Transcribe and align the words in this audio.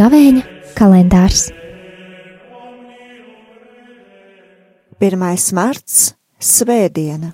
Gavēņa 0.00 0.42
kalendārs 0.78 1.50
1. 5.00 5.52
marts- 5.56 6.14
Svētdiena. 6.54 7.32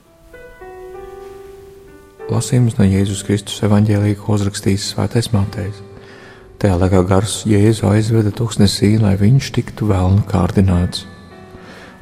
Lasījums 2.31 2.79
no 2.79 2.87
Jēzus 2.87 3.23
Kristus 3.27 3.63
evanģēlīja, 3.67 4.19
ko 4.19 4.35
uzrakstījis 4.39 4.93
Svētais 4.95 5.31
Matejs. 5.35 5.86
Tajā 6.67 6.81
laikā 6.81 7.01
gars 7.07 7.33
Jēzu 7.47 7.85
aizveda 7.87 8.33
tūkstnesī, 8.35 8.97
lai 8.99 9.13
viņš 9.15 9.49
tiktu 9.55 9.87
vēlnu 9.87 10.25
kārdināts. 10.27 11.05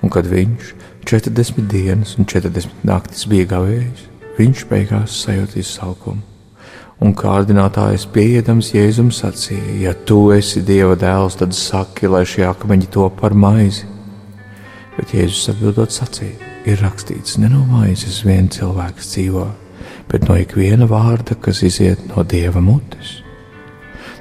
Un 0.00 0.08
kad 0.08 0.24
viņš 0.24 0.70
40 1.04 1.66
dienas 1.68 2.14
un 2.16 2.24
40 2.24 2.86
naktis 2.88 3.26
bija 3.28 3.50
gavējis, 3.50 4.06
viņš 4.38 4.62
beigās 4.70 5.18
sajūta 5.20 5.58
izsalkumu 5.60 6.22
un 7.04 7.12
kārdinātājs 7.12 8.06
pieejams 8.14 8.70
Jēzum 8.72 9.10
sacīja: 9.12 9.74
Ja 9.82 9.92
tu 10.08 10.30
esi 10.32 10.62
Dieva 10.64 10.96
dēls, 10.96 11.36
tad 11.42 11.52
saki, 11.52 12.08
lai 12.08 12.22
šie 12.24 12.46
akmeņi 12.48 12.88
to 12.96 13.10
par 13.20 13.36
maizi. 13.36 13.84
Bet 14.96 15.12
Jēzus 15.12 15.50
atbildot 15.52 15.92
sacīja: 15.92 16.40
Ir 16.64 16.80
rakstīts, 16.80 17.36
ne 17.36 17.52
no 17.52 17.66
maizes 17.68 18.22
vien 18.24 18.48
cilvēks 18.48 19.12
dzīvo, 19.12 19.44
bet 20.08 20.24
no 20.24 20.40
ikviena 20.40 20.88
vārda, 20.88 21.36
kas 21.36 21.60
iziet 21.68 22.08
no 22.14 22.24
Dieva 22.24 22.64
mutes. 22.64 23.18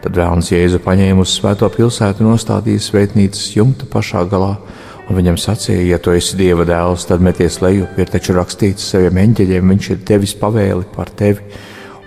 Tad 0.04 0.18
vēlams 0.20 0.52
Jēzu 0.52 0.82
paņēma 0.84 1.24
uz 1.24 1.38
svēto 1.38 1.70
pilsētu, 1.72 2.26
nostādīja 2.28 2.84
svētnīcas 2.84 3.54
jumta 3.56 3.88
pašā 3.90 4.26
galā, 4.32 4.58
un 5.08 5.16
viņam 5.20 5.38
sacīja, 5.40 5.94
ja 5.94 6.00
tu 6.04 6.12
esi 6.12 6.36
Dieva 6.40 6.66
dēls, 6.68 7.08
tad 7.08 7.24
meties 7.24 7.62
leju, 7.64 7.88
ir 7.98 8.12
taču 8.12 8.36
rakstīts 8.36 8.90
saviem 8.92 9.22
eņģeļiem, 9.24 9.72
viņš 9.76 9.90
ir 9.96 10.04
devis 10.10 10.36
pavēli 10.40 10.90
par 10.96 11.12
tevi 11.16 11.48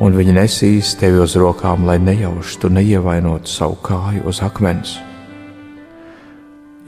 un 0.03 0.17
viņi 0.17 0.35
nesīs 0.37 0.93
tevi 1.01 1.21
uz 1.25 1.37
rokām, 1.41 1.87
lai 1.89 1.97
nejauštu, 2.03 2.71
neievainotu 2.73 3.51
savu 3.51 3.79
kāju 3.87 4.27
uz 4.29 4.43
akmens. 4.45 4.97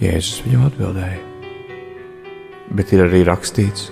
Jēzus 0.02 0.44
viņam 0.44 0.68
atbildēja: 0.68 1.18
Bet 2.76 2.92
ir 2.92 3.06
arī 3.08 3.24
rakstīts: 3.26 3.88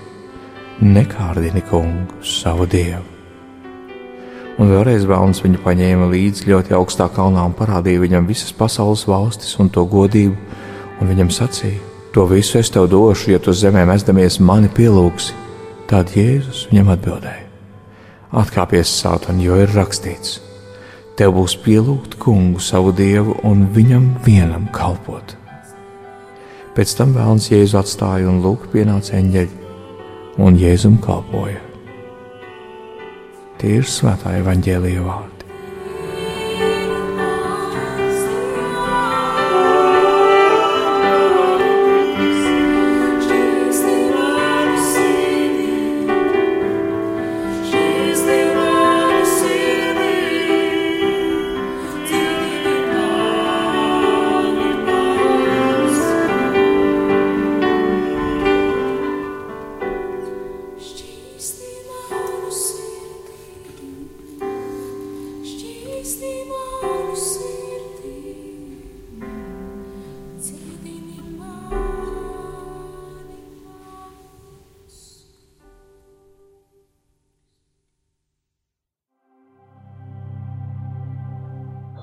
Nekārdini 0.85 1.65
kungu, 1.71 2.21
savu 2.23 2.69
dievu. 2.69 3.16
Un 4.57 4.71
vēlreiz 4.73 5.05
Vēlns 5.05 5.43
viņu 5.45 5.59
paņēma 5.61 6.07
līdzi 6.09 6.47
ļoti 6.49 6.73
augstā 6.79 7.11
kalnā 7.13 7.43
un 7.45 7.53
parādīja 7.57 8.01
viņam 8.01 8.29
visas 8.29 8.55
pasaules 8.57 9.05
valstis 9.09 9.53
un 9.61 9.69
to 9.69 9.85
godību, 9.85 10.33
un 11.01 11.11
viņam 11.11 11.33
sacīja: 11.35 11.83
To 12.17 12.25
visu 12.31 12.57
es 12.63 12.73
tev 12.73 12.89
došu, 12.89 13.35
ja 13.35 13.39
tu 13.39 13.53
zemē 13.53 13.85
mesdamies 13.85 14.39
mani 14.41 14.71
pielūgsi. 14.73 15.35
Tad 15.91 16.15
Jēzus 16.17 16.71
viņam 16.71 16.89
atbildēja: 16.95 17.45
Atkāpies, 18.33 18.89
Sātan, 18.89 19.45
jo 19.45 19.61
ir 19.61 19.77
rakstīts: 19.77 20.41
Tev 21.21 21.37
būs 21.37 21.59
pielūgt 21.61 22.17
kungu 22.21 22.61
savu 22.61 22.97
dievu 22.97 23.37
un 23.45 23.69
viņam 23.77 24.09
vienam 24.25 24.71
kalpot. 24.73 25.37
Pēc 26.73 26.97
tam 26.97 27.13
vēlams 27.13 27.53
Jēzu 27.53 27.77
atstāja 27.81 28.33
un 28.33 28.41
lūk, 28.45 28.71
pienāca 28.73 29.21
eņģeļi, 29.21 29.63
un 30.41 30.57
Jēzum 30.61 30.97
kalpoja. 31.05 31.66
Tie 33.57 33.79
ir 33.79 33.89
svētā 33.89 34.35
evaņģēlīja 34.43 35.07
vārdi. 35.07 35.36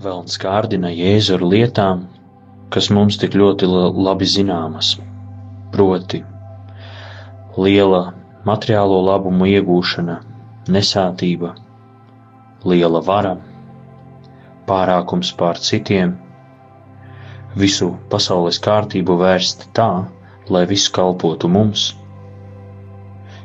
Velns 0.04 0.36
kārdina 0.42 0.90
Jēzu 0.92 1.38
ar 1.38 1.44
lietām, 1.54 2.00
kas 2.76 2.90
mums 2.96 3.16
tik 3.22 3.36
ļoti 3.40 3.68
labi 4.08 4.28
zināmas, 4.32 4.88
proti, 5.76 6.20
liela 7.66 8.02
materiālo 8.50 8.98
labumu 9.08 9.48
iegūšana, 9.52 10.18
nesātība, 10.76 11.54
liela 12.72 13.00
vara, 13.10 13.32
pārākums 14.68 15.32
pār 15.40 15.62
citiem, 15.70 16.18
visu 17.64 17.90
pasaules 18.12 18.60
kārtību 18.68 19.16
vērst 19.24 19.68
tā, 19.80 19.88
lai 20.50 20.66
viss 20.74 20.92
kalpotu 21.00 21.48
mums. 21.56 21.86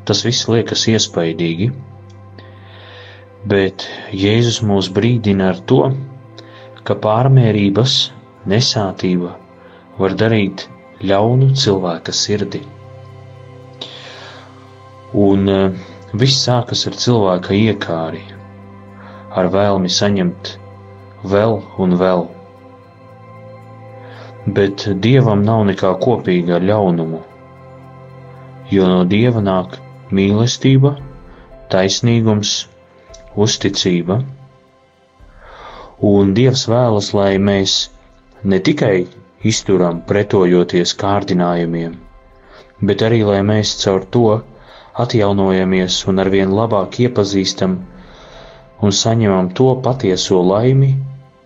Tas 0.08 0.24
viss 0.26 0.48
liekas 0.50 0.86
iespaidīgi, 0.90 1.70
bet 3.54 3.86
Jēzus 4.26 4.62
mūs 4.72 4.88
brīdina 4.98 5.52
ar 5.54 5.60
to, 5.70 5.82
ka 6.86 6.94
pārmērības 7.04 7.94
nesātība 8.52 9.32
var 9.98 10.14
darīt 10.22 10.64
ļaunu 11.10 11.48
cilvēka 11.62 12.14
sirdi. 12.18 12.60
Un 15.24 15.48
uh, 15.48 15.86
viss 16.22 16.38
sākas 16.46 16.86
ar 16.90 16.96
cilvēka 17.04 17.54
iekāri, 17.56 18.22
ar 19.40 19.48
vēlmi 19.54 19.90
saņemt 19.98 20.52
vēl 21.34 21.58
un 21.84 21.96
vēl. 22.00 22.26
Bet 24.58 24.86
dievam 25.04 25.42
nav 25.44 25.64
nekā 25.68 25.90
kopīga 26.04 26.56
ar 26.58 26.64
ļaunumu, 26.70 27.20
jo 28.72 28.86
no 28.88 29.02
dieva 29.12 29.42
nāk 29.44 29.76
mīlestība, 30.14 30.94
taisnīgums, 31.72 32.54
uzticība 33.36 34.22
Un 36.06 36.30
Dievs 36.34 36.66
vēlas, 36.70 37.12
lai 37.18 37.38
mēs 37.42 37.72
ne 38.44 38.58
tikai 38.68 39.06
izturam 39.52 39.96
pretojoties 40.10 40.92
kārdinājumiem, 41.00 41.96
bet 42.90 43.02
arī 43.08 43.18
lai 43.26 43.40
mēs 43.48 43.72
caur 43.82 44.04
to 44.16 44.22
atjaunojamies 45.04 45.96
un 46.12 46.22
arvien 46.24 46.54
labāk 46.58 47.00
iepazīstam 47.06 47.74
un 48.86 48.94
saņemam 49.00 49.50
to 49.60 49.66
patieso 49.88 50.38
laimi, 50.52 50.92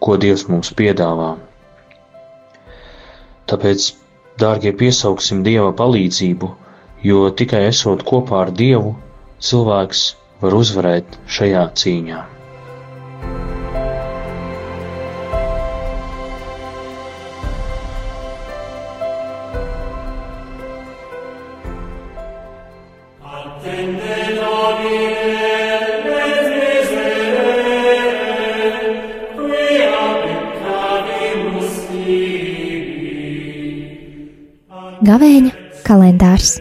ko 0.04 0.18
Dievs 0.26 0.44
mums 0.52 0.72
piedāvā. 0.82 1.30
Tāpēc, 3.52 3.88
dārgie, 4.44 4.74
piesauksim 4.82 5.40
Dieva 5.48 5.72
palīdzību, 5.80 6.52
jo 7.08 7.22
tikai 7.40 7.64
esot 7.70 8.04
kopā 8.12 8.44
ar 8.46 8.52
Dievu, 8.60 8.92
cilvēks 9.48 10.04
var 10.44 10.60
uzvarēt 10.60 11.18
šajā 11.38 11.64
cīņā. 11.82 12.20
Gavēņa 35.02 35.50
kalendārs 35.82 36.60